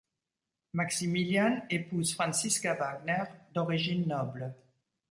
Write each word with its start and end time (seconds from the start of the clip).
Maximilian 0.73 1.61
épouse 1.69 2.15
Franziska 2.15 2.73
Wagner, 2.73 3.23
d'origine 3.53 4.07
noble. 4.07 4.55